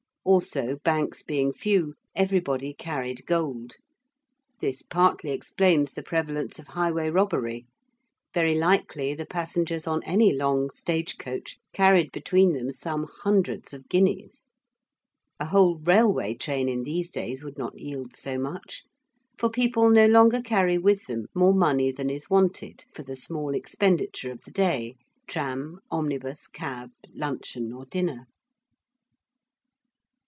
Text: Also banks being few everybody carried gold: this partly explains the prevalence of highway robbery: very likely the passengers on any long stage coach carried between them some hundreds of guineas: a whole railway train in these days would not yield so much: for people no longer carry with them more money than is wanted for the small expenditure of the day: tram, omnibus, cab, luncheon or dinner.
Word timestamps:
Also 0.23 0.77
banks 0.83 1.23
being 1.23 1.51
few 1.51 1.95
everybody 2.15 2.75
carried 2.75 3.25
gold: 3.25 3.77
this 4.61 4.83
partly 4.83 5.31
explains 5.31 5.91
the 5.93 6.03
prevalence 6.03 6.59
of 6.59 6.67
highway 6.67 7.09
robbery: 7.09 7.65
very 8.31 8.53
likely 8.53 9.15
the 9.15 9.25
passengers 9.25 9.87
on 9.87 10.03
any 10.03 10.31
long 10.31 10.69
stage 10.69 11.17
coach 11.17 11.57
carried 11.73 12.11
between 12.11 12.53
them 12.53 12.69
some 12.69 13.07
hundreds 13.23 13.73
of 13.73 13.89
guineas: 13.89 14.45
a 15.39 15.45
whole 15.45 15.79
railway 15.79 16.35
train 16.35 16.69
in 16.69 16.83
these 16.83 17.09
days 17.09 17.43
would 17.43 17.57
not 17.57 17.75
yield 17.79 18.15
so 18.15 18.37
much: 18.37 18.83
for 19.39 19.49
people 19.49 19.89
no 19.89 20.05
longer 20.05 20.39
carry 20.39 20.77
with 20.77 21.07
them 21.07 21.25
more 21.33 21.53
money 21.53 21.91
than 21.91 22.11
is 22.11 22.29
wanted 22.29 22.85
for 22.93 23.01
the 23.01 23.15
small 23.15 23.55
expenditure 23.55 24.31
of 24.31 24.41
the 24.43 24.51
day: 24.51 24.93
tram, 25.27 25.79
omnibus, 25.89 26.45
cab, 26.45 26.91
luncheon 27.15 27.73
or 27.73 27.87
dinner. 27.87 28.27